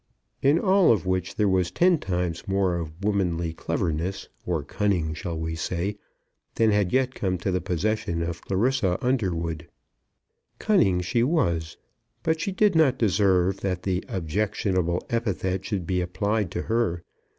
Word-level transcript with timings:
In 0.41 0.57
all 0.57 0.91
of 0.91 1.05
which 1.05 1.35
there 1.35 1.47
was 1.47 1.69
ten 1.69 1.99
times 1.99 2.47
more 2.47 2.75
of 2.75 2.91
womanly 3.03 3.53
cleverness, 3.53 4.29
or 4.47 4.63
cunning, 4.63 5.13
shall 5.13 5.37
we 5.37 5.53
say, 5.53 5.99
than 6.55 6.71
had 6.71 6.91
yet 6.91 7.13
come 7.13 7.37
to 7.37 7.51
the 7.51 7.61
possession 7.61 8.23
of 8.23 8.41
Clarissa 8.41 8.97
Underwood. 9.05 9.67
Cunning 10.57 11.01
she 11.01 11.21
was; 11.21 11.77
but 12.23 12.39
she 12.41 12.51
did 12.51 12.73
not 12.73 12.97
deserve 12.97 13.59
that 13.59 13.83
the 13.83 14.03
objectionable 14.07 15.05
epithet 15.11 15.65
should 15.65 15.85
be 15.85 16.01
applied 16.01 16.49
to 16.49 16.63
her. 16.63 17.03